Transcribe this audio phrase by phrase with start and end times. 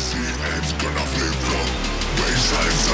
[0.00, 1.66] Baseline's gonna flip from
[2.16, 2.89] baseline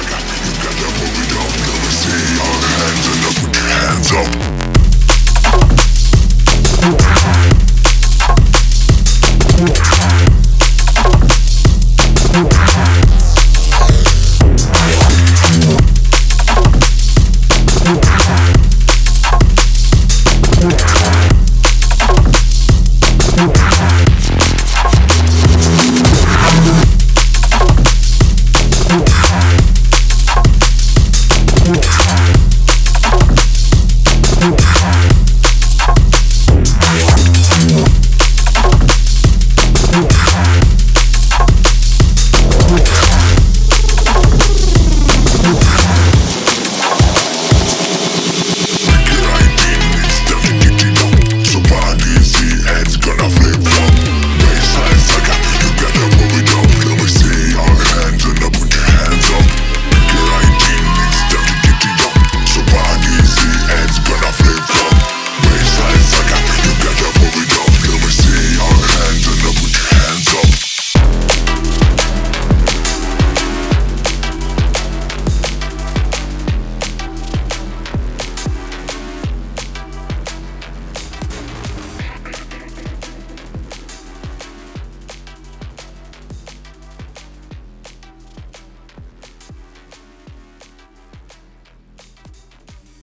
[34.46, 34.75] you.